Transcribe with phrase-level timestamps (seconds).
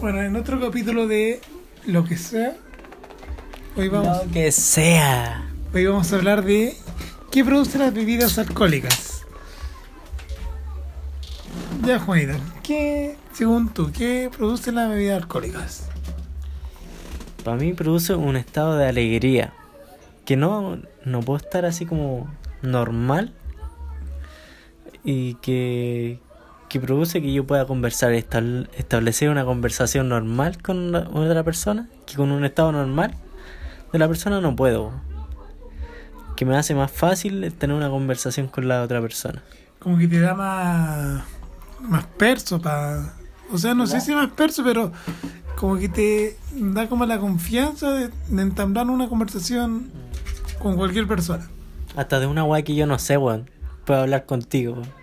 [0.00, 1.40] Bueno, en otro capítulo de
[1.84, 2.56] Lo que sea,
[3.76, 5.50] hoy vamos, Lo que sea.
[5.74, 6.76] hoy vamos a hablar de
[7.32, 9.26] qué producen las bebidas alcohólicas.
[11.84, 15.88] Ya, Juanita, ¿qué, según tú, qué producen las bebidas alcohólicas?
[17.42, 19.52] Para mí produce un estado de alegría.
[20.24, 23.34] Que no, no puedo estar así como normal.
[25.02, 26.20] Y que,
[26.68, 31.88] que produce que yo pueda conversar, establecer una conversación normal con otra persona.
[32.06, 33.14] Que con un estado normal
[33.92, 34.92] de la persona no puedo.
[36.36, 39.42] Que me hace más fácil tener una conversación con la otra persona.
[39.78, 41.22] Como que te da más,
[41.80, 43.14] más perso para...
[43.50, 44.92] O sea, no sé si más perso, pero
[45.56, 49.90] como que te da como la confianza de, de entablar una conversación
[50.58, 51.48] con cualquier persona.
[51.96, 53.50] Hasta de una weá que yo no sé, weón.
[53.86, 54.74] Puedo hablar contigo.
[54.74, 54.97] weón.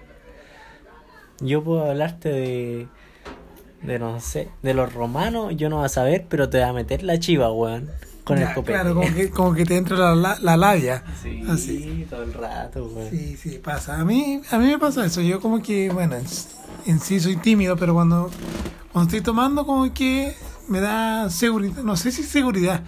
[1.39, 2.87] Yo puedo hablarte de.
[3.81, 4.49] De no sé.
[4.63, 7.51] De los romanos, yo no vas a saber, pero te va a meter la chiva,
[7.51, 7.89] weón.
[8.23, 8.73] Con Ya, el copete.
[8.79, 11.03] Claro, como que, como que te entra la, la, la labia.
[11.21, 12.07] Sí, Así.
[12.09, 13.09] todo el rato, weón.
[13.11, 13.99] Sí, sí, pasa.
[13.99, 15.21] A mí, a mí me pasa eso.
[15.21, 16.25] Yo como que, bueno, en,
[16.87, 18.31] en sí soy tímido, pero cuando,
[18.91, 20.35] cuando estoy tomando como que
[20.67, 21.83] me da seguridad.
[21.83, 22.81] No sé si seguridad,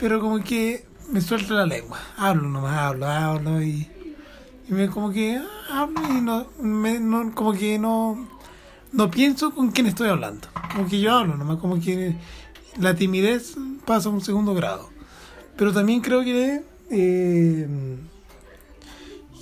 [0.00, 1.98] pero como que me suelta la lengua.
[2.16, 3.86] Hablo nomás, hablo, hablo y,
[4.70, 8.28] y me como que ah, hablo y no, me, como que no,
[8.92, 10.46] no pienso con quién estoy hablando.
[10.72, 12.14] Como que yo hablo nomás, como que
[12.78, 14.88] la timidez pasa a un segundo grado.
[15.56, 16.62] Pero también creo que...
[16.90, 17.98] eh,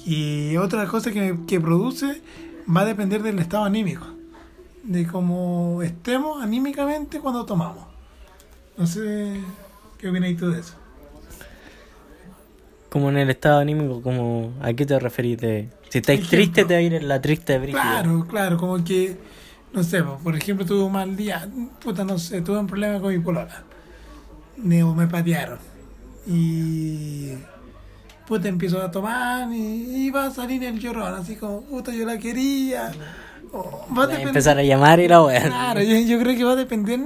[0.07, 2.23] y otra cosa que, que produce
[2.75, 4.07] va a depender del estado anímico,
[4.83, 7.85] de cómo estemos anímicamente cuando tomamos.
[8.79, 9.43] No sé
[9.99, 10.75] qué opinas tú de eso.
[12.91, 14.53] Como en el estado anímico, como.
[14.63, 15.39] ¿A qué te referís?
[15.39, 16.39] De, si estáis Ejemplo.
[16.39, 17.81] triste, te va a ir en la triste brígida.
[17.83, 19.17] Claro, claro, como que,
[19.73, 21.47] no sé, po, por ejemplo, tuve un mal día,
[21.83, 23.63] puta, no sé, tuve un problema con mi polola.
[24.57, 25.59] Me, me patearon.
[26.27, 27.33] Y.
[28.27, 32.05] Puta, empiezo a tomar y, y va a salir el llorón, así como, puta, yo
[32.05, 32.93] la quería.
[33.53, 35.43] O va a a depender- empezar a llamar y la weá.
[35.45, 37.01] Claro, yo, yo creo que va a depender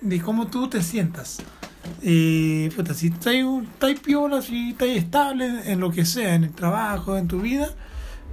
[0.00, 1.42] de cómo tú te sientas.
[2.02, 3.34] Eh, puta, si estás
[4.04, 7.70] piola, si estás estable en lo que sea, en el trabajo, en tu vida,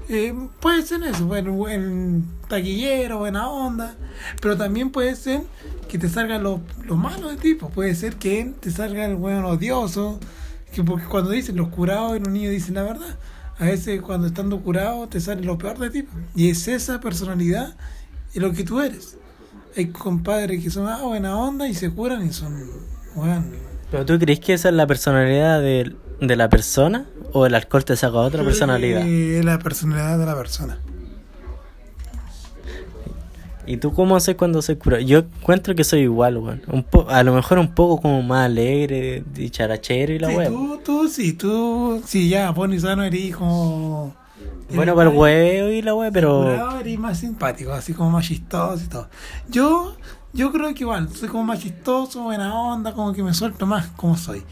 [0.09, 3.95] eh, puede ser eso, bueno, buen taquillero, buena onda,
[4.41, 5.43] pero también puede ser
[5.87, 9.45] que te salga lo, lo malo de tipo, puede ser que te salga el buen
[9.45, 10.19] odioso,
[10.73, 13.17] que porque cuando dicen los curados y los niños dicen la verdad,
[13.57, 17.75] a veces cuando estando curado te sale lo peor de ti, y es esa personalidad
[18.33, 19.17] y lo que tú eres.
[19.77, 22.69] Hay compadres que son ah, buena onda y se curan y son,
[23.15, 23.43] bueno,
[23.91, 27.05] ¿Pero tú crees que esa es la personalidad de, de la persona?
[27.31, 29.05] ¿O el alcohol te saca otra personalidad?
[29.07, 30.79] Es la personalidad de la persona.
[33.65, 34.99] ¿Y tú cómo haces cuando se cura?
[34.99, 36.61] Yo encuentro que soy igual, weón.
[36.67, 40.49] Un po- a lo mejor un poco como más alegre, dicharachero y la Sí, weá.
[40.49, 44.15] tú, tú, sí, tú, sí, ya, y sano eres como...
[44.73, 46.41] Bueno, para el huevo y la weá, pero...
[46.43, 49.07] Curado eres más simpático, así como más chistoso y todo.
[49.47, 49.95] Yo,
[50.33, 53.87] yo creo que igual, soy como más chistoso, buena onda, como que me suelto más
[53.95, 54.43] como soy.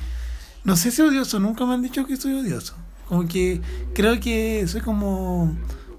[0.64, 2.76] No sé si odioso, nunca me han dicho que soy odioso.
[3.10, 3.62] Como que
[3.94, 5.54] creo que soy como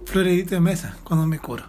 [0.06, 1.64] florerito de mesa cuando me curo.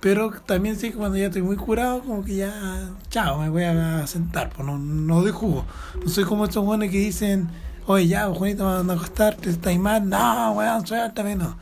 [0.00, 3.64] Pero también sé que cuando ya estoy muy curado, como que ya, chao, me voy
[3.64, 5.64] a sentar, pues no, no doy jugo.
[6.04, 7.48] No soy como estos buenos que dicen,
[7.86, 10.08] oye, ya, Juanito, vamos a acostarte, estáis mal.
[10.08, 11.56] No, weón, suéltame, no.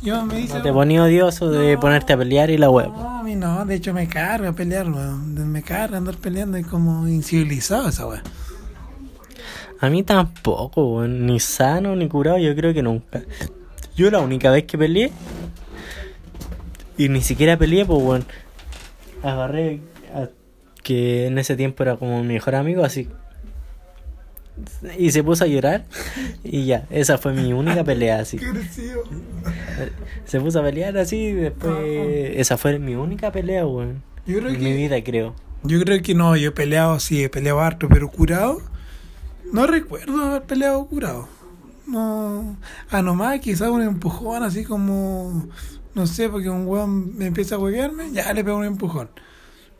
[0.00, 1.80] Yo me dice, No te poní odioso de No.
[1.80, 3.19] ponerte a pelear y la weá.
[3.36, 5.34] No, de hecho me carga pelear, weón.
[5.52, 8.22] Me carga andar peleando, es como incivilizado esa weón.
[9.80, 11.26] A mí tampoco, weón.
[11.26, 13.22] Ni sano ni curado, yo creo que nunca.
[13.96, 15.10] Yo la única vez que peleé,
[16.96, 18.24] y ni siquiera peleé, pues, weón.
[19.22, 19.80] Agarré
[20.14, 20.28] a-
[20.82, 23.08] que en ese tiempo era como mi mejor amigo, así.
[24.98, 25.86] Y se puso a llorar,
[26.44, 28.38] y ya, esa fue mi única pelea, así.
[30.24, 31.74] Se puso a pelear así, y después.
[32.36, 34.02] Esa fue mi única pelea, weón.
[34.26, 35.34] En mi vida, creo.
[35.62, 38.62] yo creo que no, yo he peleado, sí, he peleado harto, pero curado,
[39.52, 41.28] no recuerdo haber peleado curado.
[41.86, 42.56] No,
[42.90, 45.48] a nomás quizás un empujón, así como,
[45.94, 49.10] no sé, porque un weón me empieza a huevearme, ya le pego un empujón.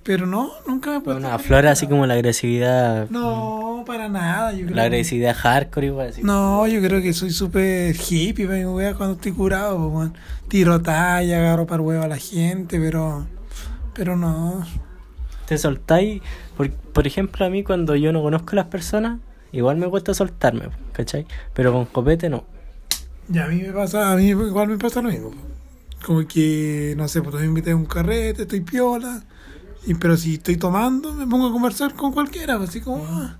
[0.03, 3.09] Pero no, nunca me Una flor así como la agresividad.
[3.11, 6.23] No, para nada, yo creo La que- agresividad hardcore, igual así.
[6.23, 10.15] No, yo creo que soy súper hippie, wea, cuando estoy curado, weón.
[10.49, 13.27] Tiro talla, agarro para huevo a la gente, pero.
[13.95, 14.65] Pero no.
[15.47, 16.23] Te soltáis,
[16.57, 19.19] por, por ejemplo, a mí cuando yo no conozco a las personas,
[19.53, 21.27] igual me cuesta soltarme, ¿cachai?
[21.55, 22.45] Pero con copete no.
[23.29, 25.31] Ya a mí me pasa, a mí igual me pasa lo mismo.
[26.07, 29.23] Como que, no sé, pues me invitas a un carrete, estoy piola.
[29.87, 33.05] Y, pero si estoy tomando, me pongo a conversar con cualquiera, así como...
[33.09, 33.37] ah.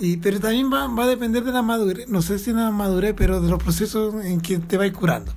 [0.00, 3.14] Y, pero también va, va a depender de la madurez, no sé si la madurez,
[3.16, 5.32] pero de los procesos en que te vais curando.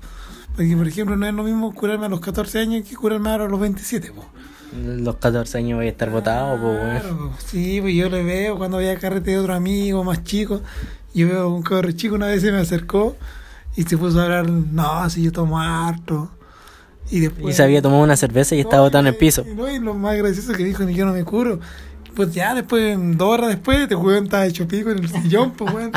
[0.56, 3.46] Porque, por ejemplo, no es lo mismo curarme a los 14 años que curarme ahora
[3.46, 4.28] a los 27, pues.
[4.74, 7.02] Los 14 años voy a estar botado, pues.
[7.02, 10.62] Claro, sí, pues yo le veo cuando voy a carrete de otro amigo más chico.
[11.14, 13.18] Yo veo un cabrón chico una vez se me acercó
[13.76, 16.32] y se puso a hablar, no, si yo tomo harto.
[17.12, 17.54] Y después.
[17.54, 19.46] Y se había tomado una cerveza y estaba botado en el piso.
[19.46, 21.60] y no, y lo más gracioso que dijo, ni yo no me curo.
[22.16, 25.74] Pues ya después, dos horas después, te weón estaba hecho pico en el sillón, pues
[25.74, 25.92] weón.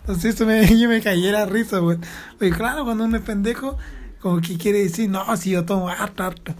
[0.00, 2.00] Entonces eso me, yo me cayera a risa, weón.
[2.40, 3.76] Oye, claro, cuando uno es pendejo,
[4.20, 6.54] como que quiere decir, no, si yo tomo harto, harto.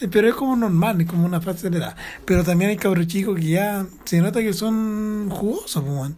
[0.00, 1.96] Eh, Pero es como normal, es como una fase de la edad.
[2.24, 6.16] Pero también hay cabros chicos que ya se nota que son jugosos, pues, weón.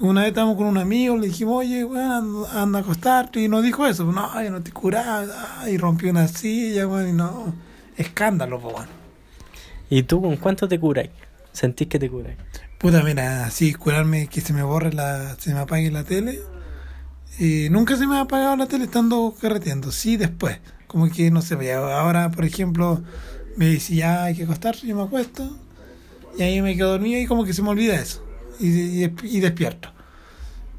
[0.00, 3.40] Una vez estábamos con un amigo, le dijimos, oye, weón, anda, a acostarte.
[3.40, 5.68] Y nos dijo eso, no, yo no te curaba.
[5.70, 7.54] Y rompió una silla, weón, y no.
[7.96, 8.88] Escándalo, pues.
[9.90, 11.08] ¿Y tú con cuánto te curas?
[11.52, 12.36] ¿Sentís que te curas?
[12.78, 16.40] Puta, mira, así, curarme que se me borre la, se me apague la tele.
[17.38, 20.58] Eh, nunca se me ha apagado la tele estando carreteando, sí después.
[20.88, 23.02] Como que, no sé, ya ahora, por ejemplo,
[23.56, 25.56] me dice ya hay que acostarse, yo me acuesto.
[26.36, 28.24] Y ahí me quedo dormido y como que se me olvida eso.
[28.60, 29.90] Y, y, despierto.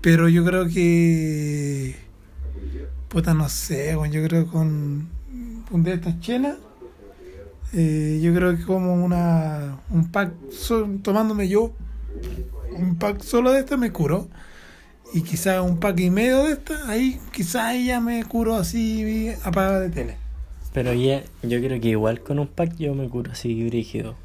[0.02, 1.96] Pero yo creo que...
[3.10, 5.08] Puta, no sé, yo creo que con
[5.72, 6.58] un de estas chelas
[7.74, 11.74] eh, yo creo que como una un pack so- tomándome yo
[12.78, 14.28] un pack solo de esta me curo
[15.14, 19.80] y quizás un pack y medio de esta ahí quizás ya me curo así apagada
[19.80, 20.18] de tele
[20.74, 24.16] Pero ya, yo creo que igual con un pack yo me curo así brígido.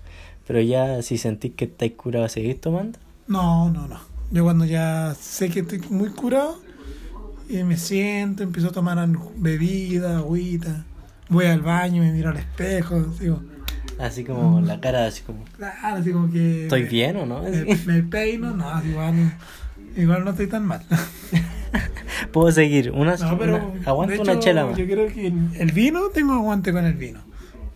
[0.47, 2.99] Pero ya si sentís que estáis curado, ¿seguís tomando?
[3.31, 3.99] No no no
[4.31, 6.59] yo cuando ya sé que estoy muy curado
[7.49, 8.99] y me siento empiezo a tomar
[9.37, 10.85] bebida agüita
[11.31, 13.41] voy al baño me miro al espejo digo
[13.99, 17.43] Así como la cara, así como, claro así como que ¿estoy me- bien o no?
[17.87, 19.15] me, peino no igual
[19.97, 20.83] igual no estoy tan mal
[22.33, 24.76] Puedo seguir, una, No, pero una- aguanto de una hecho, chela más.
[24.76, 27.21] Yo creo que el, el vino tengo aguante con el vino.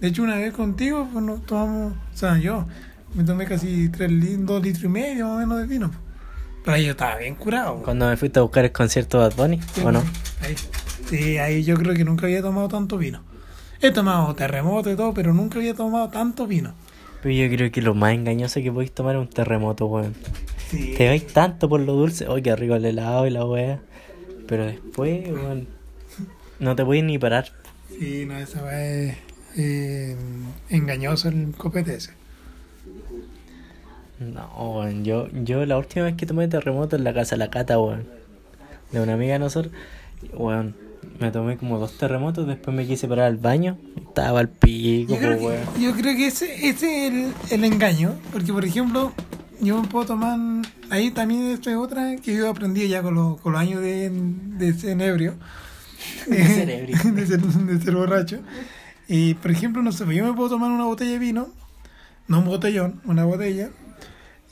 [0.00, 2.66] De hecho, una vez contigo pues, nos tomamos, o sea, yo
[3.14, 4.10] me tomé casi tres
[4.44, 5.90] dos litros y medio más o menos de vino.
[6.64, 7.82] Pero ahí yo estaba bien curado.
[7.82, 10.02] Cuando me fuiste a buscar el concierto de Bad Bunny, Sí, ¿o no?
[10.40, 10.54] Ahí.
[11.08, 13.22] Sí, ahí yo creo que nunca había tomado tanto vino.
[13.82, 16.74] He tomado terremoto y todo, pero nunca había tomado tanto vino.
[17.22, 20.14] Pero yo creo que lo más engañoso que podéis tomar es un terremoto, weón.
[20.70, 20.94] Sí.
[20.96, 23.80] Te vais tanto por lo dulce, ¡ay, qué rico el helado y la wea!
[24.48, 25.68] Pero después, weón,
[26.58, 27.52] no te podéis ni parar.
[27.88, 29.16] Sí, no, esa weá es
[29.56, 30.16] eh,
[30.70, 32.12] engañoso el copete ese.
[34.20, 37.50] No, weón, yo, yo la última vez que tomé terremoto en la casa de la
[37.50, 38.04] cata, weón,
[38.92, 39.72] de una amiga de nosotros,
[40.32, 40.76] weón,
[41.18, 45.18] me tomé como dos terremotos, después me quise parar al baño, estaba al pico, Yo
[45.20, 45.60] creo, po, weón.
[45.74, 49.12] que, yo creo que ese, ese es el, el engaño, porque por ejemplo,
[49.60, 50.38] yo me puedo tomar,
[50.90, 54.10] ahí también esto es otra que yo aprendí ya con, los- con los años de,
[54.10, 55.34] de ser ebrio,
[56.28, 56.96] De ser ebrio.
[57.12, 58.38] de, ser, de ser borracho.
[59.08, 61.48] Y por ejemplo, no sé, pues yo me puedo tomar una botella de vino,
[62.28, 63.70] no un botellón, una botella,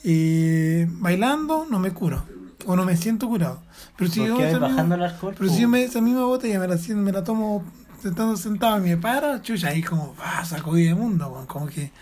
[0.04, 2.24] y bailando no me curo,
[2.66, 3.62] o no me siento curado.
[3.96, 6.58] Pero si yo esa misma- bajando el alcohol, pero si yo me, esa misma botella
[6.58, 7.64] me la, me la tomo
[8.04, 11.92] estando sentado y me paro, chucha, ahí como, ah, sacudí de mundo, weón, como que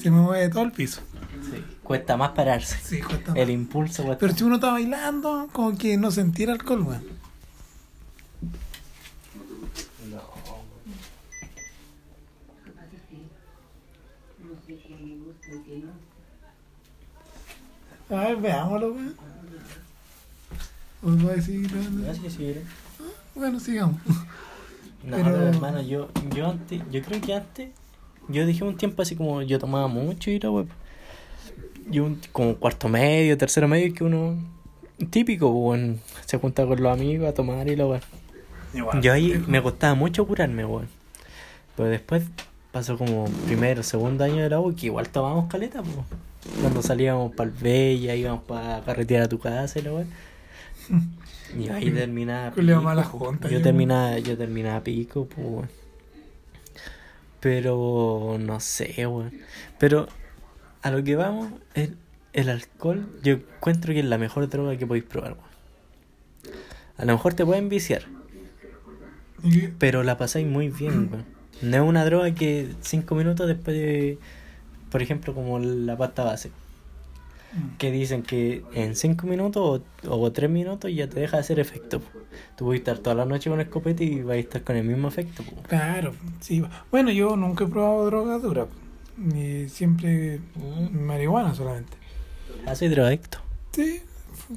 [0.00, 1.00] se me mueve todo el piso.
[1.50, 2.78] Sí, cuesta más pararse.
[2.82, 3.38] Sí, cuesta más.
[3.40, 4.20] El impulso cuesta.
[4.20, 7.17] Pero si uno está bailando, como que no sentir alcohol, weón.
[18.10, 19.14] A ver, veámoslo, weón.
[21.02, 22.04] ¿Os voy a decir grabando?
[22.04, 22.60] Gracias, señora.
[23.34, 24.00] Bueno, sigamos.
[25.04, 27.70] No, Pero- pero hermano, yo, yo antes, yo creo que antes,
[28.28, 30.66] yo dije un tiempo así como yo tomaba mucho y la web.
[31.90, 34.36] Yo un, como cuarto medio, tercero medio, que uno
[35.10, 38.00] típico, weón, se junta con los amigos a tomar y la weón.
[39.00, 40.88] Yo ahí me costaba mucho curarme, weón.
[41.76, 42.24] Pero después
[42.72, 45.94] pasó como primero, segundo año de la U, que igual tomábamos caleta, pues.
[46.60, 50.06] Cuando salíamos para el Bella, íbamos para carretear a tu casa y la.
[51.56, 52.50] Y ahí terminaba.
[52.52, 55.68] Culeado pico, Yo terminaba, yo terminaba pico, pues, weón.
[57.40, 59.32] Pero no sé, weón.
[59.78, 60.08] Pero
[60.82, 61.96] a lo que vamos, el,
[62.32, 65.48] el alcohol, yo encuentro que es la mejor droga que podéis probar, weón.
[66.96, 68.02] A lo mejor te pueden viciar,
[69.78, 71.38] pero la pasáis muy bien, weón.
[71.62, 74.18] No es una droga que cinco minutos después de,
[74.90, 76.50] por ejemplo, como la pasta base,
[77.78, 81.58] que dicen que en cinco minutos o, o tres minutos ya te deja de hacer
[81.60, 82.00] efecto.
[82.00, 82.06] po.
[82.56, 85.08] Tú puedes estar toda la noche con escopeta y vas a estar con el mismo
[85.08, 85.42] efecto.
[85.42, 85.62] po.
[85.62, 86.62] Claro, sí.
[86.90, 88.66] Bueno, yo nunca he probado droga dura.
[89.34, 90.40] Y siempre
[90.92, 91.96] marihuana solamente.
[92.66, 93.38] Ah, soy drogadicto.
[93.72, 94.00] Sí,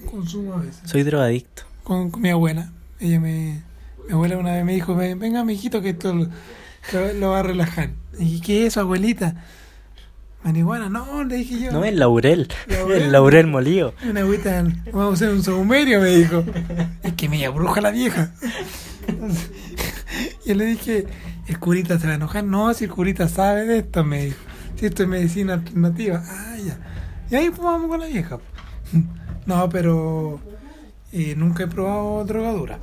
[0.10, 0.82] consumo a veces.
[0.90, 1.64] Soy drogadicto.
[1.84, 2.72] Con, con mi abuela.
[3.00, 3.64] Ella me.
[4.08, 7.92] Mi abuela una vez me dijo: "Ven- Venga, mijito, que esto lo, va a relajar.
[8.20, 9.44] Y ¿qué es eso, abuelita?
[10.44, 11.72] Marihuana, no, le dije yo.
[11.72, 12.48] No, es laurel.
[12.68, 13.02] Laurel.
[13.04, 13.94] El laurel molido.
[14.10, 16.44] Una agüita, vamos a hacer un saumerio, me dijo.
[17.04, 18.32] Es que me abruja la vieja.
[20.46, 21.06] Yo le dije,
[21.48, 22.44] el curita se va a enojar.
[22.44, 24.40] No, si el curita sabe de esto, me dijo.
[24.76, 26.24] Si esto es medicina alternativa.
[26.26, 26.78] Ah, ya.
[27.30, 28.40] Y ahí fumamos con la vieja.
[29.44, 30.40] No, pero
[31.12, 32.78] eh, nunca he probado drogadura.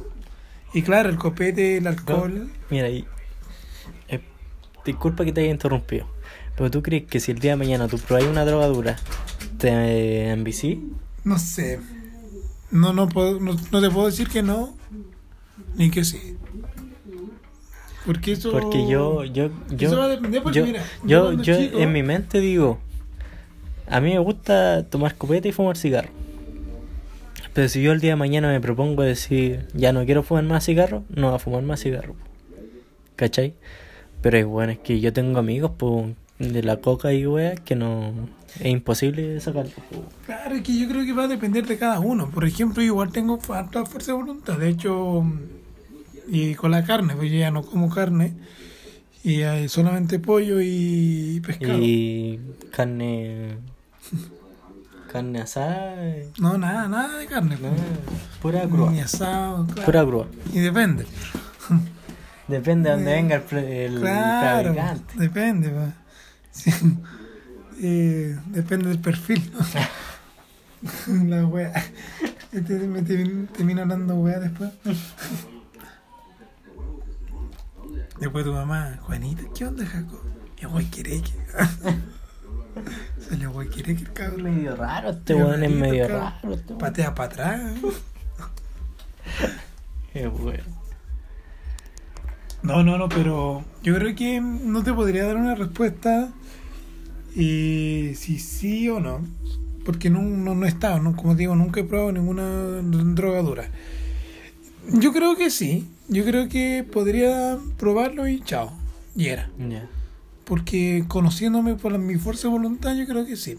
[0.74, 2.50] Y claro, el copete, el alcohol.
[2.68, 3.06] Mira, y,
[4.88, 6.06] disculpa que te haya interrumpido.
[6.56, 8.96] Pero tú crees que si el día de mañana tú probáis una drogadura,
[9.58, 10.90] te eh, envicí?
[11.24, 11.80] No sé.
[12.70, 14.76] No, no, puedo, no, no te puedo decir que no,
[15.76, 16.36] ni que sí.
[18.04, 18.50] Porque eso.
[18.50, 21.92] Porque yo, yo, yo, Eso va a depender porque yo, mira, yo yo, chico- en
[21.92, 22.78] mi mente digo,
[23.86, 26.10] a mí me gusta tomar copete y fumar cigarro.
[27.54, 30.64] Pero si yo el día de mañana me propongo decir, ya no quiero fumar más
[30.64, 32.14] cigarro, no voy a fumar más cigarro.
[33.16, 33.54] ¿Cachai?
[34.20, 37.74] Pero es bueno, es que yo tengo amigos pues, de la coca y wea que
[37.76, 38.12] no...
[38.58, 39.70] Es imposible sacarlo.
[39.90, 40.04] po.
[40.26, 42.30] Claro, es que yo creo que va a depender de cada uno.
[42.30, 44.58] Por ejemplo, yo igual tengo harta fuerza de voluntad.
[44.58, 45.22] De hecho,
[46.26, 48.32] y con la carne, pues yo ya no como carne.
[49.22, 51.78] Y hay solamente pollo y pescado.
[51.78, 52.40] Y
[52.72, 53.56] carne...
[55.12, 55.94] Carne asada...
[56.06, 57.56] eh, No, nada, nada de carne.
[57.60, 57.80] No, pues.
[58.42, 58.90] pura grúa.
[58.90, 59.84] Ni asado, claro.
[59.84, 60.26] Pura grúa.
[60.52, 61.06] Y depende.
[62.48, 65.14] Depende de dónde Eh, venga el, el Claro, fabricante.
[65.18, 65.70] depende.
[65.70, 65.92] pues.
[66.52, 66.70] Sí.
[67.80, 69.52] Eh, depende del perfil.
[71.28, 71.72] la wea.
[72.50, 74.70] Este me termin- termina hablando wea después.
[78.18, 80.20] Después tu mamá, Juanita, ¿qué onda, Jaco?
[80.58, 81.32] Es guayquereque.
[83.28, 84.42] Salió guayquereque el cabrón.
[84.42, 86.52] medio raro, este weón es medio raro.
[86.54, 86.74] Este.
[86.74, 87.60] Patea para atrás.
[90.12, 90.64] Qué bueno.
[92.62, 96.32] No, no, no, pero yo creo que no te podría dar una respuesta
[97.34, 99.20] y si sí o no,
[99.84, 101.14] porque no, no, no he estado, ¿no?
[101.14, 102.42] como digo, nunca he probado ninguna
[103.14, 103.70] drogadura.
[104.92, 108.72] Yo creo que sí, yo creo que podría probarlo y chao,
[109.14, 109.50] y era.
[110.44, 113.56] Porque conociéndome por la- mi fuerza de voluntad, yo creo que sí.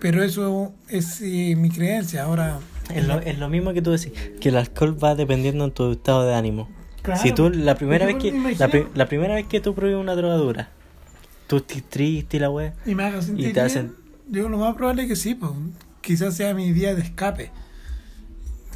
[0.00, 2.24] Pero eso es eh, mi creencia.
[2.24, 2.60] Ahora,
[2.94, 5.90] Es lo, es lo mismo que tú decís, que el alcohol va dependiendo en tu
[5.92, 6.68] estado de ánimo.
[7.06, 10.14] Claro, si tú la primera vez que la, la primera vez que tú pruebas una
[10.14, 10.68] drogadura,
[11.46, 13.94] tú estás triste y la wea, y me haga sentir Y te bien, hacen-
[14.28, 15.52] yo lo más probable es que sí, pues,
[16.00, 17.50] quizás sea mi vía de escape.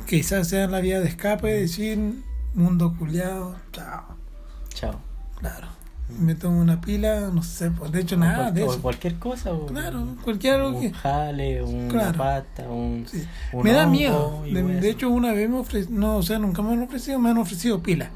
[0.07, 1.99] Quizás sea la vía de escape, decir,
[2.55, 4.17] mundo culiado, chao,
[4.75, 5.01] chao.
[5.39, 5.67] claro.
[6.19, 8.83] Me tomo una pila, no sé, pues, de hecho nada o, de o eso.
[8.83, 9.53] cualquier cosa.
[9.53, 10.93] o- Claro, cualquier algo un que...
[10.93, 12.19] jale, una Claro.
[12.19, 13.25] pata, un, sí.
[13.53, 14.43] un Me da miedo.
[14.45, 17.39] De, de hecho, una vez me no, o sea, nunca me han ofrecido, me han
[17.39, 18.11] ofrecido pila.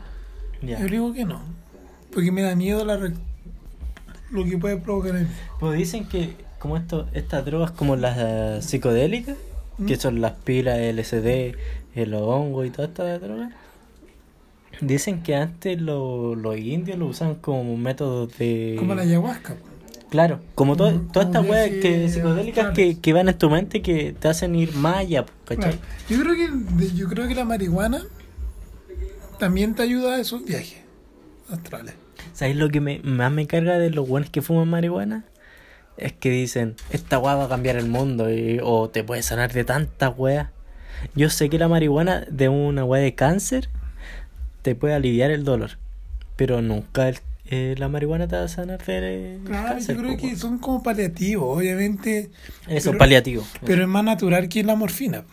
[0.62, 0.80] Ya.
[0.80, 1.40] Yo digo que no,
[2.12, 3.12] porque me da miedo la re-
[4.30, 5.28] lo que puede provocar en.
[5.60, 9.36] Pues dicen que como esto, estas drogas como las eh, psicodélicas,
[9.86, 10.00] que ¿Mm?
[10.00, 11.54] son las pilas, LSD,
[11.94, 13.52] el hongo y todas estas drogas,
[14.80, 18.76] dicen que antes lo- los indios lo usaban como métodos de...
[18.78, 19.56] Como la ayahuasca.
[20.10, 23.82] Claro, como to- Como- todas estas weas que, psicodélicas que, que van en tu mente
[23.82, 25.72] que te hacen ir más allá, ¿cachai?
[25.72, 25.78] Claro.
[26.08, 28.02] Yo creo que yo creo que la marihuana
[29.38, 30.78] también te ayuda a esos viajes
[31.50, 31.94] astrales.
[32.32, 35.24] ¿Sabes lo que me, más me carga de los buenos que fuman marihuana?
[35.96, 39.52] Es que dicen, esta weá va a cambiar el mundo y- o te puede sanar
[39.52, 40.48] de tantas weas.
[41.14, 43.68] Yo sé que la marihuana de una weá de cáncer
[44.64, 45.72] te puede aliviar el dolor,
[46.36, 47.18] pero nunca el-
[47.50, 49.96] eh, la marihuana te va a sanar de Claro, cáncer.
[49.96, 52.30] yo creo que son como paliativos, obviamente,
[52.66, 53.44] Eso, pero- paliativo.
[53.66, 55.24] pero es más natural que la morfina.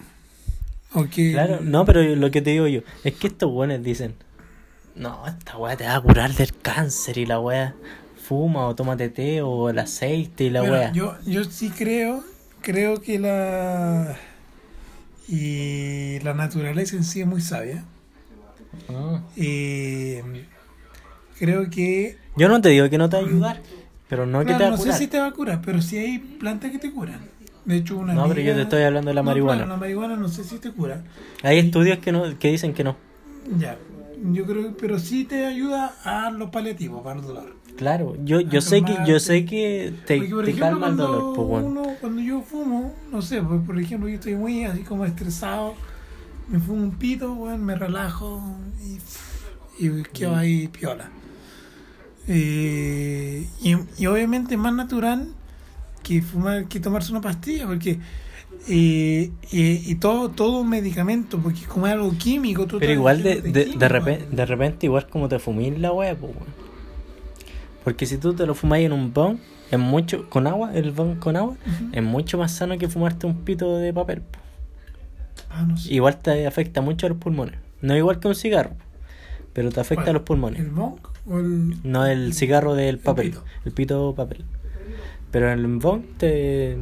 [0.93, 4.13] O que- Claro, no, pero lo que te digo yo, es que estos buenos dicen,
[4.93, 7.73] no, esta weá te va a curar del cáncer y la weá
[8.27, 10.91] fuma o tómate té o el aceite y la Bueno, weá.
[10.91, 12.25] yo, yo sí creo,
[12.61, 14.17] creo que la
[15.29, 17.85] y la naturaleza en sí es muy sabia.
[18.89, 19.21] Ah.
[19.35, 20.15] Y
[21.39, 23.61] creo que Yo no te digo que no te va a ayudar,
[24.09, 24.97] pero no que Claro, te va a no sé curar.
[25.00, 27.19] si te va a curar, pero sí hay plantas que te curan.
[27.65, 29.57] De hecho, una No, pero amiga- yo te estoy hablando de la No, marihuana.
[29.63, 31.03] claro, la marihuana no sé si te cura.
[31.43, 32.95] Hay estudios que no que dicen que no.
[33.59, 33.77] Ya.
[34.31, 37.55] Yo creo, pero sí te ayuda a los paliativos para el dolor.
[37.75, 41.67] Claro, yo yo sé que yo sé que te, te calma el dolor, pues bueno.
[41.67, 45.73] uno- cuando yo fumo, no sé, pues, por ejemplo, yo estoy muy así como estresado,
[46.51, 48.43] me fumo un pito, bueno, me relajo
[49.79, 51.10] y, y quedo ahí piola.
[52.27, 55.29] Eh, y, y obviamente es más natural
[56.03, 58.00] que fumar que tomarse una pastilla, porque
[58.67, 62.67] eh, eh, y todo todo un medicamento, porque es como algo químico.
[62.67, 63.79] tú Pero igual de, de, químico.
[63.79, 66.62] de, repente, de repente igual como te fumís la wea, pues, weón.
[67.84, 69.38] Porque si tú te lo fumáis en un bong,
[69.72, 71.55] es mucho, con agua, el bong con agua,
[71.91, 74.22] es mucho más sano que fumarte un pito de papel.
[74.22, 74.38] po.
[75.51, 75.93] Ah, no sé.
[75.93, 77.60] Igual te afecta mucho a los pulmones.
[77.81, 78.72] No igual que un cigarro,
[79.53, 80.60] pero te afecta a los pulmones.
[80.60, 80.96] ¿El bong
[81.27, 81.75] o el.?
[81.84, 83.43] No el cigarro del papel, pito.
[83.65, 84.46] el pito papel.
[85.31, 86.77] Pero el bong te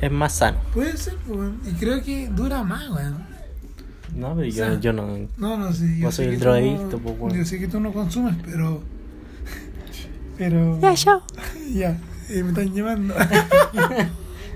[0.00, 0.58] es más sano.
[0.74, 1.60] Puede ser, weón.
[1.66, 3.24] Y creo que dura más, weón.
[4.14, 5.28] No, pero O sea, yo, yo no.
[5.36, 5.98] No, no sé.
[5.98, 7.36] Yo soy que el drogadicto, no- pues, weón.
[7.38, 8.82] Yo sé que tú no consumes, pero.
[10.38, 10.78] Pero.
[10.80, 11.22] Ya, chao.
[11.72, 11.98] Ya,
[12.28, 13.14] eh, me están llamando.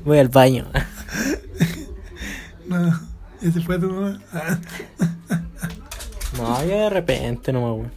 [0.05, 0.67] Voy al baño.
[2.69, 3.01] no,
[3.41, 4.21] ya se fue tu mamá.
[6.37, 7.91] No, yo de repente no me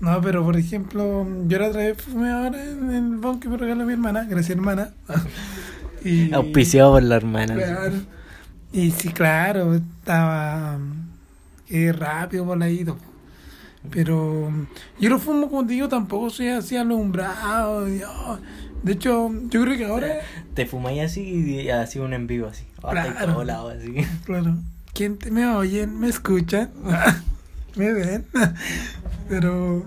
[0.00, 3.56] No, pero por ejemplo, yo la otra vez fumé ahora en el bon que me
[3.56, 4.90] regaló mi hermana, gracias hermana.
[6.04, 7.54] y, Auspiciado por la hermana.
[7.54, 7.94] Claro.
[8.72, 10.78] Y sí, claro, estaba
[11.70, 12.98] eh, rápido voladito.
[13.90, 14.50] Pero
[15.00, 17.86] yo lo fumo, digo, tampoco soy así alumbrado.
[18.08, 18.38] oh,
[18.82, 20.08] De hecho, yo creo que ahora,
[20.54, 22.64] Te fumáis así y así un en vivo así.
[22.82, 23.18] Ahora Claro.
[23.20, 23.94] está volado así.
[24.24, 24.56] claro,
[24.96, 25.98] ¿quién te- me oyen?
[26.00, 26.70] ¿Me escuchan?
[27.76, 28.26] ¿Me ven?
[29.28, 29.84] Pero,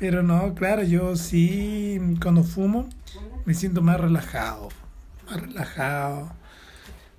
[0.00, 2.88] pero no, claro, yo sí, cuando fumo,
[3.44, 4.68] me siento más relajado.
[5.30, 6.32] Más relajado.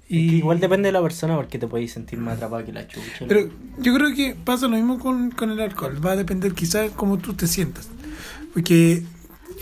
[0.10, 3.26] Y igual depende de la persona porque te podéis sentir más atrapado que la chucha.
[3.28, 6.06] Pero yo creo que pasa lo mismo con, con el alcohol.
[6.06, 7.88] Va a depender quizás cómo tú te sientas.
[8.54, 9.04] Porque,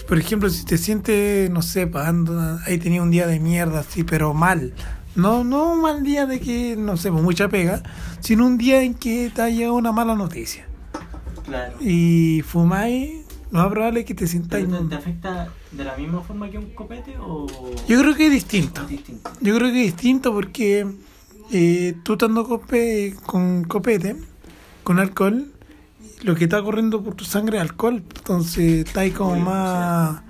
[0.08, 4.04] por ejemplo, si te sientes, no sé, pagando, ahí tenía un día de mierda, así,
[4.04, 4.74] pero mal.
[5.18, 7.82] No, no un mal día de que, no sé, pues, mucha pega,
[8.20, 10.68] sino un día en que te ha llegado una mala noticia.
[11.44, 11.76] claro.
[11.82, 14.62] Y fumáis, lo más probable es que te sientas...
[14.64, 17.48] ¿Pero te, te afecta de la misma forma que un copete o
[17.88, 18.84] Yo creo que es distinto.
[18.84, 19.32] es distinto?
[19.42, 20.86] Yo creo que es distinto porque
[21.52, 24.18] eh, tú estando cope, con copete,
[24.84, 25.52] con alcohol,
[26.22, 30.22] lo que está corriendo por tu sangre es alcohol, entonces está ahí como Obvio, más...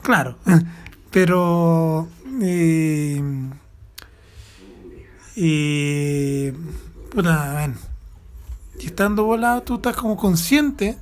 [0.00, 0.38] Claro,
[1.10, 2.08] pero...
[2.40, 3.22] Eh,
[5.36, 6.54] eh,
[7.10, 7.72] puta,
[8.78, 10.96] y estando volado tú estás como consciente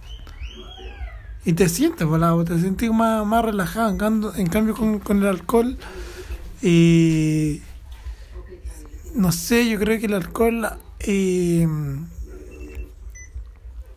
[1.44, 3.90] y te sientes volado, te sientes más, más relajado.
[3.90, 5.76] En cambio, en cambio con, con el alcohol,
[6.62, 7.60] eh,
[9.14, 10.66] no sé, yo creo que el alcohol,
[11.00, 11.68] eh,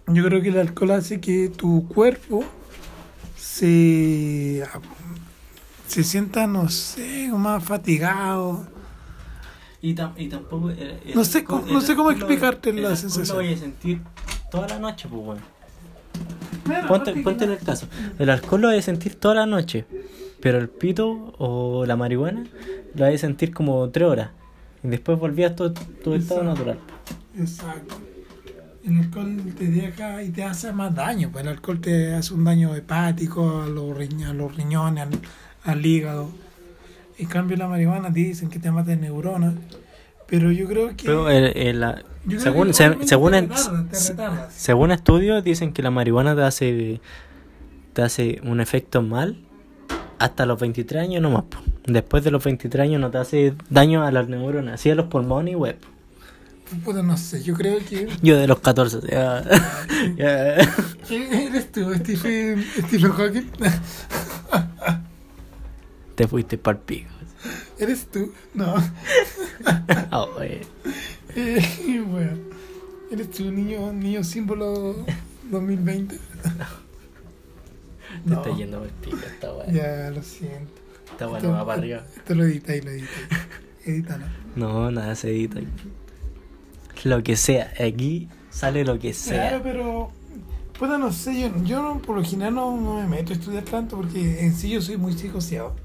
[0.08, 2.44] yo creo que el alcohol hace que tu cuerpo
[3.38, 4.64] se,
[5.88, 8.77] se sienta, no sé, más fatigado.
[9.82, 10.70] Y, tam- y tampoco.
[10.72, 13.38] el- el No sé cómo- no sé cómo explicarte el la alcohol sensación.
[13.38, 14.02] Lo voy a sentir
[14.52, 15.42] toda la noche, pues, bueno.
[16.88, 17.88] Ponte, ponte en el caso.
[18.20, 19.86] El alcohol lo voy a sentir toda la noche.
[20.42, 22.46] Pero el pito o la marihuana
[22.96, 24.30] lo voy a sentir como tres horas.
[24.84, 25.74] Y después volví a tu,
[26.14, 26.80] estado natural.
[27.38, 27.96] Exacto.
[28.86, 32.44] El alcohol te deja y te hace más daño, pues el alcohol te hace un
[32.46, 35.20] daño hepático a los, riñ- a los riñones, al,
[35.64, 36.30] al hígado.
[37.20, 39.56] En cambio la marihuana dicen que te mata neuronas,
[40.28, 41.06] pero yo creo que...
[41.06, 43.98] Pero el- el- la- yo creo según, que se- según, te
[44.52, 47.02] según estudios dicen que la marihuana te hace
[47.94, 49.38] te hace un efecto mal
[50.20, 51.44] hasta los 23 años nomás.
[51.44, 51.58] po.
[51.88, 55.08] Después de los 23 años no te hace daño a las neuronas, sí a los
[55.08, 55.78] pulmones y web.
[56.84, 58.08] Puta, no sé, yo creo que...
[58.22, 59.00] Yo de los 14.
[59.10, 59.42] ya-
[60.18, 60.56] ya.
[61.10, 63.50] ¿Eres tú, Stephen, Stephen Hawking?
[66.18, 67.10] Te fuiste pa'l pico.
[67.80, 68.34] ¿Eres tú?
[68.54, 68.74] No.
[70.40, 70.62] Wey.
[71.40, 72.36] Eh, bueno,
[73.12, 75.06] ¿eres tú, niño, niño símbolo
[75.52, 76.18] 2020?
[76.18, 76.22] Te
[78.26, 78.38] No.
[78.42, 79.68] está yendo pa'l pico esta weá.
[79.72, 80.72] Ya, lo siento.
[81.12, 82.04] Esta weá no va para arriba.
[82.16, 83.12] Esto lo editáis, lo editáis.
[83.86, 84.26] Edítalo.
[84.56, 85.60] No, nada se edita.
[87.04, 89.62] Lo que sea, aquí sale lo que Claro, sea.
[89.64, 90.12] pero.
[90.80, 93.98] Puta, no sé, yo, yo por lo general no, no me meto a estudiar tanto
[93.98, 95.76] porque en sí yo soy muy psicoseado.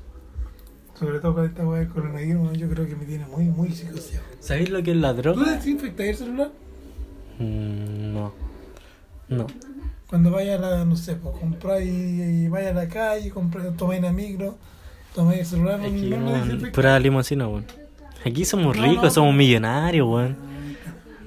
[1.02, 2.54] Sobre todo con esta weá del coronavirus, ¿no?
[2.54, 4.24] yo creo que me tiene muy, muy psicoseado.
[4.38, 5.52] ¿Sabéis lo que es la ¿Tú droga?
[5.56, 6.50] desinfectas el celular?
[7.40, 8.32] Mm, no.
[9.28, 9.46] No.
[10.06, 13.98] Cuando vaya a la, no sé, pues compráis y vaya a la calle, compráis, tomáis
[14.00, 14.58] una micro,
[15.14, 17.64] tomáis el celular, no, Aquí, no pura limosina, weón.
[18.24, 20.36] Aquí somos No, ricos, no, somos millonarios, weón.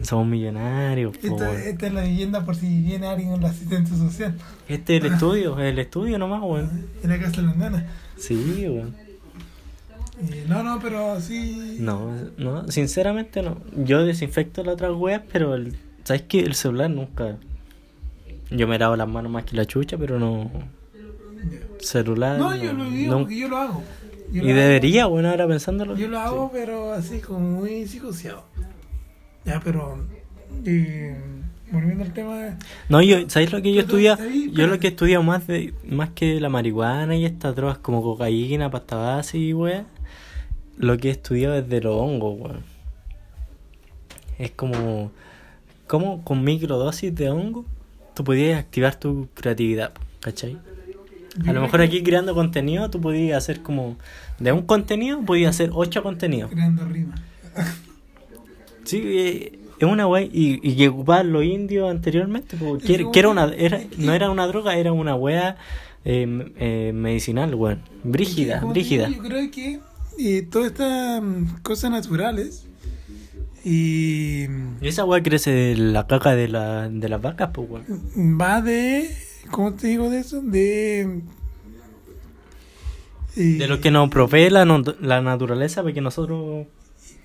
[0.02, 3.98] Somos millonarios, po, Esta, esta es la leyenda por si viene alguien en la asistencia
[3.98, 4.36] social.
[4.70, 6.86] Este es el estudio, el estudio nomás, weón.
[7.04, 7.84] En la casa de las nanas.
[8.18, 9.05] Sí, weón.
[10.48, 11.78] No, no, pero sí.
[11.80, 13.58] No, no, sinceramente no.
[13.76, 16.40] Yo desinfecto las otras weas, pero el, ¿sabes qué?
[16.40, 17.38] El celular nunca.
[18.52, 20.50] Yo me lavo las manos más que la chucha, pero no.
[21.80, 22.38] celular.
[22.40, 23.84] No, yo lo digo no- porque yo lo hago.
[24.32, 24.60] Yo y lo hago.
[24.60, 25.96] debería, bueno, ahora pensándolo.
[25.96, 28.44] Yo lo hago, pero así como muy psicoseado.
[29.46, 30.06] Ya, pero.
[30.66, 31.16] eh,
[31.72, 32.54] volviendo al tema de.
[32.90, 34.18] No, yo, ¿sabéis lo que yo Pero estudio?
[34.20, 37.78] ahí, Yo lo que he estudiado más de más que la marihuana y estas drogas
[37.80, 39.86] como cocaína, pasta base y weá,
[40.78, 42.60] lo que he estudiado es de los hongos, weón.
[44.38, 45.12] Es como,
[45.88, 47.66] como con microdosis de hongo
[48.14, 50.58] tú podías activar tu creatividad, ¿cachai?
[51.48, 53.98] A lo mejor aquí creando contenido tú podías hacer como,
[54.40, 56.52] de un contenido podías hacer ocho contenidos.
[56.52, 57.20] Creando rimas.
[58.84, 63.30] Sí, eh, es una wey y, y que ocupaban los indios anteriormente, que, que era
[63.30, 65.58] una, era, no era una droga, era una wea
[66.06, 67.80] eh, m- eh, medicinal, weón.
[68.04, 69.10] Brígida, brígida.
[69.10, 69.80] Yo creo que
[70.20, 72.66] eh, todas estas mm, cosas naturales
[73.64, 77.68] y mm, Y esa wea crece de la caca de, la, de las vacas, pues,
[77.70, 78.40] weón.
[78.40, 79.10] va de.
[79.52, 80.42] ¿Cómo te digo de eso?
[80.42, 81.22] De.
[83.36, 84.66] eh, De lo que nos provee la,
[85.02, 86.68] la naturaleza para que nosotros...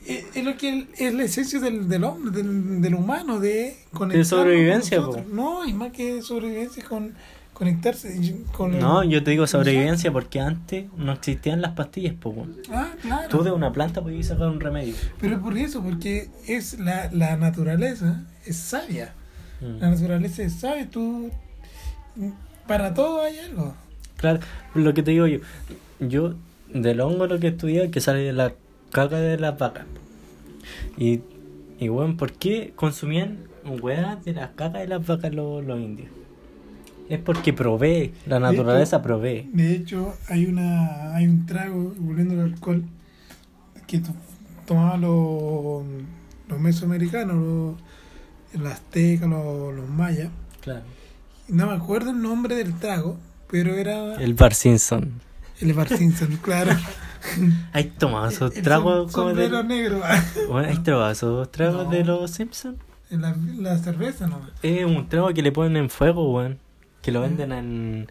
[0.07, 4.29] Es, es lo que es la esencia del, del hombre, del, del humano, de conectarnos
[4.29, 5.33] sobrevivencia, con nosotros.
[5.35, 7.15] No, y más que sobrevivencia, con
[7.61, 12.15] conectarse y- con el- No, yo te digo sobrevivencia porque antes no existían las pastillas,
[12.19, 12.35] pues.
[12.73, 13.29] Ah, claro.
[13.29, 14.95] Tú de una planta podías sacar un remedio.
[15.21, 19.13] Pero por eso, porque es la, la naturaleza, es sabia.
[19.61, 19.79] Mm.
[19.79, 21.31] La naturaleza es sabia, tú...
[22.67, 23.75] Para todo hay algo.
[24.17, 24.41] Claro,
[24.75, 25.41] lo que te digo yo,
[26.01, 26.35] yo
[26.73, 28.55] del hongo lo que he estudiado es que sale de la
[28.91, 29.85] caca de las vacas.
[30.97, 31.21] Y,
[31.79, 33.39] y bueno, ¿por qué consumían
[33.83, 36.09] hueás de las cacas de las vacas los, los indios?
[37.11, 39.51] Es porque provee, la naturaleza provee.
[39.53, 42.85] De hecho, hay una hay un trago, volviendo al alcohol,
[43.87, 44.15] que to-
[44.67, 45.83] tomaban los,
[46.49, 47.35] los mesoamericanos,
[48.55, 50.29] los, los aztecas, los, los mayas.
[50.61, 50.83] Claro.
[51.49, 53.19] No me acuerdo el nombre del trago,
[53.51, 55.21] pero era El Bar Simpson.
[55.61, 56.71] el Bar Simpson, claro.
[57.73, 59.51] ¿Has tomado esos tragos como de...
[59.65, 60.01] negro.
[60.49, 61.91] Bueno, ¿Has tomado esos tragos No.
[61.91, 62.79] de los Simpsons?
[63.11, 64.51] la, la cerveza nomás.
[64.63, 66.59] Es un trago que le ponen en fuego, weón.
[67.03, 68.09] Que lo venden en,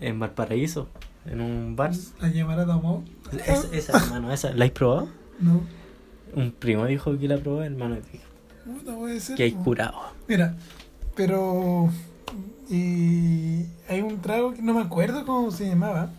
[0.00, 0.88] en Valparaíso,
[1.26, 1.92] en un bar.
[2.20, 3.04] La llamará Tomó.
[3.46, 4.52] Es- esa, hermano, esa.
[4.52, 5.08] ¿La has probado?
[5.40, 5.60] No,
[6.34, 8.24] Un primo dijo que la probó, hermano, y dijo
[8.64, 9.36] puta, puede ser.
[9.36, 9.98] que hay curado.
[10.28, 10.54] Mira,
[11.16, 11.90] pero
[12.70, 16.10] y hay un trago que no me acuerdo cómo se llamaba,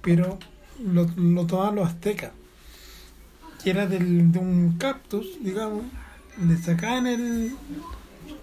[0.00, 0.38] pero
[0.82, 2.30] lo, lo tomaban los aztecas,
[3.62, 5.82] que era del, de un cactus, digamos,
[6.46, 7.52] le sacaban el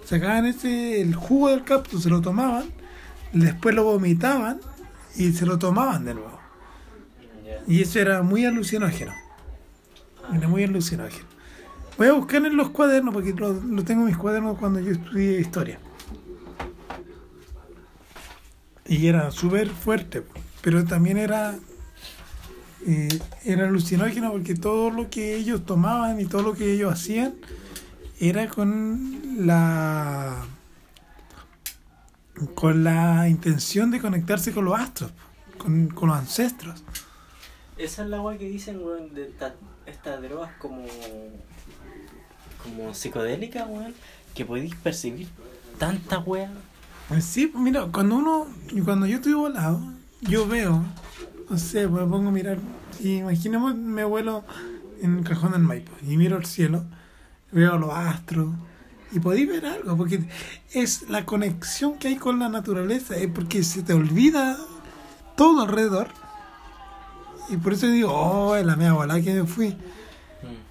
[0.06, 2.66] sacaban ese el jugo del cactus, se lo tomaban,
[3.34, 4.60] después lo vomitaban
[5.16, 6.40] y se lo tomaban de nuevo.
[7.68, 9.14] Y eso era muy alucinógeno.
[10.34, 11.26] Era muy alucinógeno.
[11.98, 15.40] Voy a buscar en los cuadernos, porque lo, tengo en mis cuadernos cuando yo estudié
[15.40, 15.80] historia.
[18.88, 20.24] Y era súper fuerte,
[20.62, 21.56] pero también era,
[22.88, 27.36] eh, era alucinógeno porque todo lo que ellos tomaban y todo lo que ellos hacían
[28.20, 30.46] era con la
[32.56, 35.12] con la intención de conectarse con los astros,
[35.58, 36.84] con, con los ancestros.
[37.78, 40.84] Esa es la weá que dicen, weón, de esta- estas drogas como.
[42.64, 43.94] como psicodélicas, weón,
[44.34, 45.28] que podéis percibir
[45.78, 46.52] tanta weá.
[47.08, 48.48] Pues Sí, pues mira, cuando uno,
[48.84, 49.82] cuando yo estoy volado,
[50.22, 50.84] yo veo,
[51.50, 52.60] no sé, pues me pongo a mirar,
[52.98, 54.44] si imaginemos mi abuelo
[55.02, 56.84] en el cajón del Maipo y miro el cielo,
[57.52, 58.54] veo los astros
[59.12, 60.22] y podéis ver algo, porque
[60.72, 64.58] es la conexión que hay con la naturaleza, es porque se te olvida
[65.36, 66.08] todo alrededor
[67.50, 69.76] y por eso digo, oh, es la mea volada que me fui,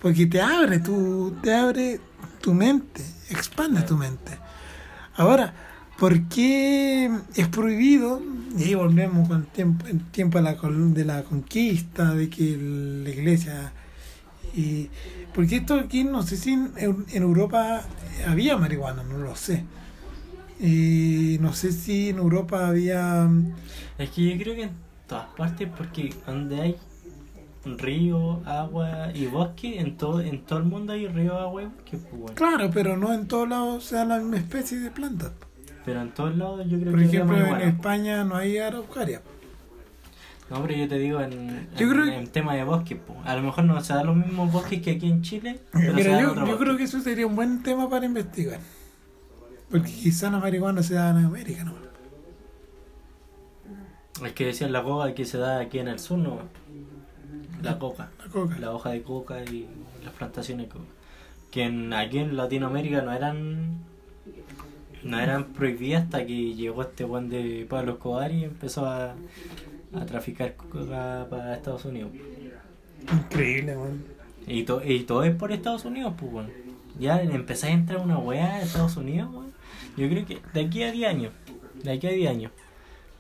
[0.01, 2.01] porque te abre tu, te abre
[2.41, 4.39] tu mente, expande tu mente.
[5.17, 5.53] Ahora,
[5.99, 8.23] ¿por qué es prohibido?
[8.57, 12.57] Y ahí volvemos con el tiempo, el tiempo de, la, de la conquista, de que
[12.57, 13.73] la iglesia...
[14.55, 14.89] Y,
[15.35, 17.83] porque esto aquí, no sé si en, en Europa
[18.27, 19.65] había marihuana, no lo sé.
[20.61, 23.29] Y no sé si en Europa había...
[23.97, 24.73] Es que yo creo que en
[25.07, 26.77] todas partes, porque donde hay
[27.65, 31.99] río, agua y bosque, en todo, en todo el mundo hay río, agua y bosque,
[31.99, 32.35] pues.
[32.35, 35.33] Claro, pero no en todos lados sea la misma especie de planta.
[35.85, 37.69] Pero en todos lados yo creo Por que ejemplo, había en.
[37.69, 39.23] España no hay araucaria.
[40.51, 43.19] No, pero yo te digo en, Yo en, creo- en tema de bosque, pues.
[43.25, 46.21] A lo mejor no se dan los mismos bosques que aquí en Chile, pero Mira,
[46.23, 46.57] yo, yo bosques.
[46.57, 48.59] creo que eso sería un buen tema para investigar.
[49.71, 51.75] Porque quizá la marihuana se da en América, ¿no?
[54.25, 56.39] Es que decían la coca que se da aquí en el sur, ¿no?
[57.63, 58.11] La coca.
[58.19, 58.59] La coca.
[58.59, 59.69] La hoja de coca y
[60.05, 60.85] las plantaciones de coca.
[61.51, 63.87] Que en, aquí en Latinoamérica no eran
[65.05, 69.15] no eran prohibidas hasta que llegó este Juan de Pablo Escobar y empezó a,
[69.95, 72.11] a traficar coca para Estados Unidos.
[73.13, 74.05] Increíble, weón.
[74.47, 76.51] Y, to- y todo es por Estados Unidos, pues, weón.
[76.99, 79.53] Ya empezáis a entrar una weá de Estados Unidos, weón.
[79.97, 81.33] Yo creo que de aquí a 10 años,
[81.83, 82.53] de aquí a 10 años,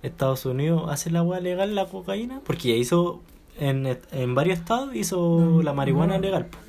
[0.02, 3.20] Estados Unidos hace la weá legal la cocaína, porque ya hizo,
[3.58, 6.62] en, en varios estados hizo la marihuana legal, pues.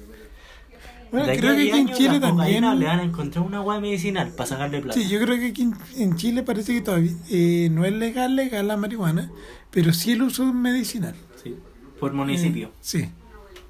[1.11, 2.79] Bueno, De aquí creo que 10 aquí en Chile también.
[2.79, 4.99] le van a encontrar una weá medicinal para sacarle plata.
[4.99, 5.67] Sí, yo creo que aquí
[5.97, 9.31] en, Chile parece que todavía eh, no es legal, legal la marihuana,
[9.71, 11.15] pero sí el uso medicinal.
[11.43, 11.55] Sí.
[11.99, 13.09] Por municipio, Eh, sí,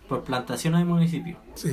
[0.08, 1.38] por plantaciones de municipio.
[1.56, 1.72] sí.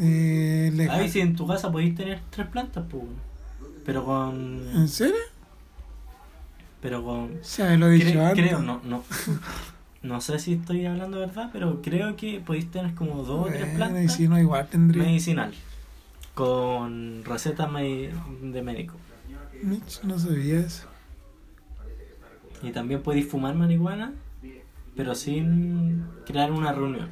[0.00, 1.00] Eh, legal.
[1.00, 3.04] Ahí si en tu casa podéis tener tres plantas, pues.
[3.86, 4.66] Pero con.
[4.74, 5.14] ¿En serio?
[6.80, 7.38] Pero con.
[7.58, 8.46] Me lo he dicho Cre- antes.
[8.46, 9.04] creo, no, no.
[10.04, 13.74] No sé si estoy hablando verdad, pero creo que podéis tener como dos o tres
[13.74, 15.02] plantas no, igual tendría.
[15.02, 15.52] medicinal.
[16.34, 18.10] Con recetas me-
[18.42, 18.94] de médico.
[19.62, 20.86] Mitch, no sabía eso.
[22.62, 24.12] Y también podéis fumar marihuana,
[24.94, 27.08] pero sin crear una reunión.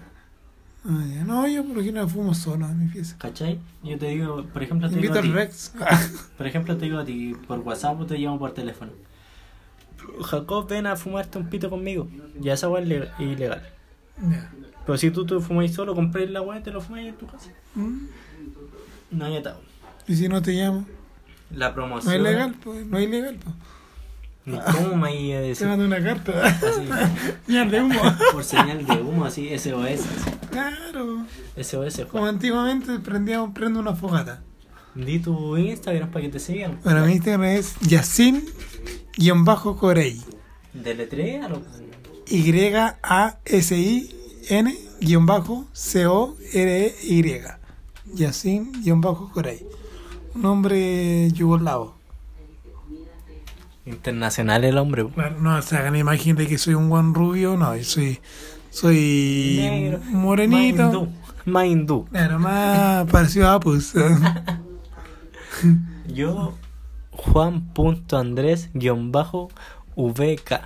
[0.84, 1.24] Ah, ya.
[1.24, 3.16] No, yo por no fumo solo en mi pieza.
[3.16, 3.58] ¿Cachai?
[3.82, 5.72] Yo te digo, por ejemplo, te Invito digo a al ti, Rex.
[6.36, 8.92] por ejemplo, te digo a ti por WhatsApp o te llamo por teléfono.
[10.24, 12.08] Jacob, ven a fumarte un pito conmigo.
[12.40, 13.62] Ya esa weá es le- ilegal.
[14.86, 17.26] Pero si tú te fumáis solo, compréis la weá y te lo fumáis en tu
[17.26, 17.50] casa.
[17.74, 18.06] Mm.
[19.12, 19.60] No hay atado.
[20.08, 20.86] ¿Y si no te llamo?
[21.54, 22.14] La No promoción.
[22.14, 22.86] es legal, pues.
[22.86, 23.54] No es legal, pues.
[24.44, 25.68] Ni cómo me iba a Te decir.
[25.68, 26.32] mando una carta.
[27.46, 28.00] Ya de humo.
[28.32, 30.00] por señal de humo, así, SOS.
[30.00, 30.30] así.
[30.50, 31.24] Claro.
[31.56, 32.34] SOS, Como Juan.
[32.34, 34.42] antiguamente prendíamos, prendo una fogata.
[34.94, 36.78] Di tu Instagram para que te sigan.
[36.84, 40.20] Bueno, mi Instagram es Yacin-Corey.
[40.74, 41.62] Deletréalo.
[46.28, 47.40] Y-A-S-I-N-C-O-R-E-Y.
[48.14, 49.66] Yacin-Corey.
[50.34, 51.94] Un hombre yugoslavo.
[53.84, 55.02] Internacional el hombre.
[55.02, 58.20] Bueno, no se hagan imagen de que soy un buen rubio, no, yo soy,
[58.70, 59.98] soy Negro.
[60.10, 60.84] morenito.
[60.84, 61.08] Más hindú.
[61.44, 62.06] Más hindú.
[62.10, 63.94] Claro, más parecido a Apus.
[66.06, 66.54] Yo,
[67.12, 69.48] Juan.andrés guion bajo
[69.96, 70.60] VK.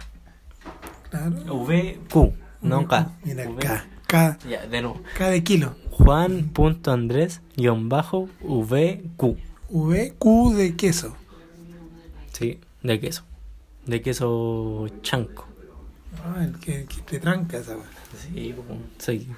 [1.11, 1.65] claro.
[1.65, 2.33] VQ,
[2.63, 3.11] no K.
[3.25, 5.01] Mira, V- K, K, Ya, de nuevo.
[5.17, 5.75] K de kilo.
[5.91, 9.37] Juan.andrés guion bajo VQ.
[9.71, 11.17] V, Q de queso.
[12.33, 13.23] Sí, de queso.
[13.87, 15.47] De queso chanco.
[16.25, 17.77] Ah, el que, que te tranca esa.
[18.33, 18.55] Sí,
[18.99, 19.29] soy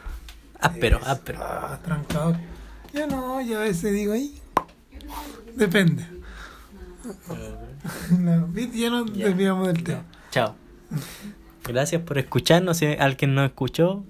[0.60, 1.38] áspero, Es- áspero.
[1.42, 2.36] Ah, trancador.
[2.92, 4.40] Ya no, yo a veces digo ahí.
[5.56, 6.06] Depende.
[8.18, 10.02] No, ya nos desviamos del tema.
[10.30, 10.54] Chao.
[11.64, 12.76] Gracias por escucharnos.
[12.78, 14.04] Si alguien nos escuchó,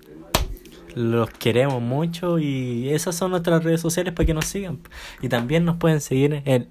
[0.97, 4.81] los queremos mucho y esas son nuestras redes sociales para que nos sigan.
[5.21, 6.69] Y también nos pueden seguir en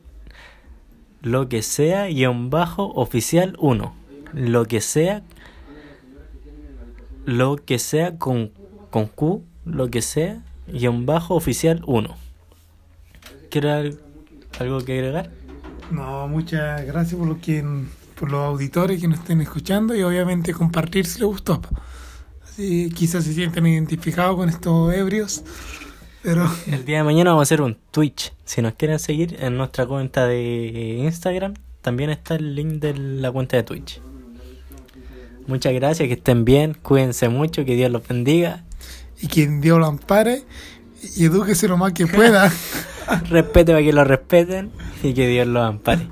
[1.21, 3.93] lo que sea guion bajo oficial 1.
[4.33, 5.23] Lo que sea,
[7.25, 8.51] lo que sea con,
[8.89, 12.15] con Q, lo que sea guion bajo oficial 1.
[13.49, 13.99] ¿Quieres al-
[14.61, 15.29] algo que agregar?
[15.91, 17.63] No, muchas gracias por, lo que,
[18.19, 21.61] por los auditores que nos estén escuchando y obviamente compartir si les gustó.
[22.43, 25.43] Así quizás se sienten identificados con estos ebrios,
[26.23, 28.33] pero El día de mañana vamos a hacer un Twitch.
[28.43, 33.31] Si nos quieren seguir en nuestra cuenta de Instagram, también está el link de la
[33.31, 34.01] cuenta de Twitch.
[35.47, 38.65] Muchas gracias, que estén bien, cuídense mucho, que Dios los bendiga.
[39.21, 40.43] y quien Dios lo ampare
[41.15, 42.51] y edúquese lo más que pueda.
[43.29, 44.71] Respete para que lo respeten
[45.03, 46.07] y que Dios los ampare.